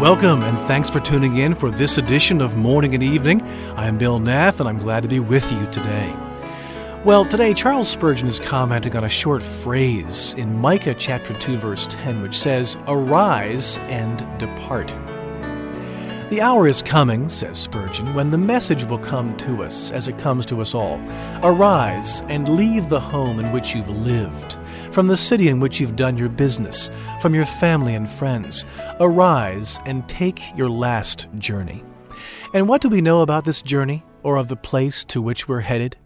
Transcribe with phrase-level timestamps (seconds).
[0.00, 3.42] Welcome and thanks for tuning in for this edition of Morning and Evening.
[3.76, 6.16] I am Bill Neff and I'm glad to be with you today.
[7.04, 11.86] Well, today Charles Spurgeon is commenting on a short phrase in Micah chapter 2 verse
[11.86, 14.90] 10 which says, "Arise and depart."
[16.30, 20.16] The hour is coming, says Spurgeon, when the message will come to us as it
[20.16, 21.02] comes to us all.
[21.42, 24.56] Arise and leave the home in which you've lived
[24.92, 26.88] from the city in which you've done your business,
[27.20, 28.64] from your family and friends.
[29.00, 31.82] Arise and take your last journey.
[32.54, 35.60] And what do we know about this journey, or of the place to which we're
[35.60, 35.96] headed?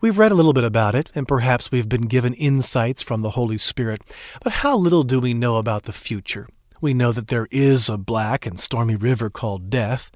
[0.00, 3.30] We've read a little bit about it, and perhaps we've been given insights from the
[3.30, 4.02] Holy Spirit,
[4.44, 6.46] but how little do we know about the future?
[6.82, 10.10] We know that there is a black and stormy river called death.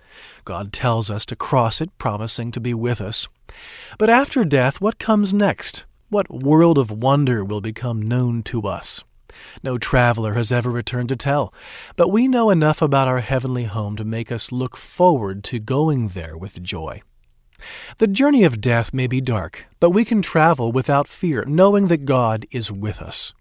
[0.44, 3.28] God tells us to cross it, promising to be with us.
[3.98, 5.84] But after death, what comes next?
[6.08, 9.04] What world of wonder will become known to us?
[9.62, 11.54] No traveler has ever returned to tell,
[11.94, 16.08] but we know enough about our heavenly home to make us look forward to going
[16.08, 17.00] there with joy.
[17.98, 22.06] The journey of death may be dark, but we can travel without fear, knowing that
[22.06, 23.34] God is with us.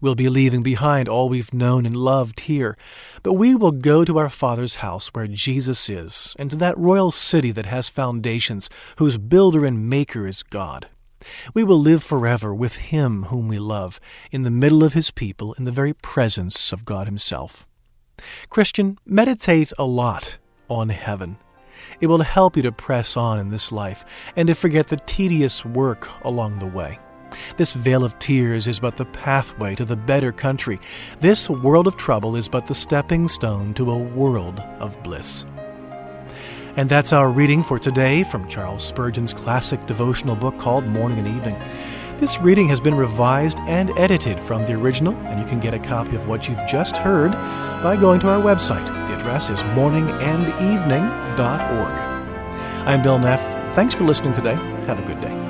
[0.00, 2.76] We'll be leaving behind all we've known and loved here,
[3.22, 7.10] but we will go to our Father's house where Jesus is, and to that royal
[7.10, 10.86] city that has foundations, whose builder and maker is God.
[11.54, 15.52] We will live forever with Him whom we love, in the middle of His people,
[15.54, 17.66] in the very presence of God Himself.
[18.48, 21.38] Christian, meditate a lot on heaven.
[22.00, 25.64] It will help you to press on in this life and to forget the tedious
[25.64, 26.98] work along the way.
[27.56, 30.80] This vale of tears is but the pathway to the better country.
[31.20, 35.44] This world of trouble is but the stepping stone to a world of bliss.
[36.76, 41.28] And that's our reading for today from Charles Spurgeon's classic devotional book called Morning and
[41.28, 41.56] Evening.
[42.18, 45.78] This reading has been revised and edited from the original, and you can get a
[45.78, 47.32] copy of what you've just heard
[47.82, 48.84] by going to our website.
[49.08, 52.10] The address is morningandevening.org.
[52.86, 53.74] I'm Bill Neff.
[53.74, 54.54] Thanks for listening today.
[54.86, 55.49] Have a good day.